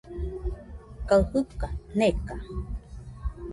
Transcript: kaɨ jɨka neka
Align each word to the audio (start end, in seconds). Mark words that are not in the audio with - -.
kaɨ 1.07 1.19
jɨka 1.29 1.67
neka 1.97 2.35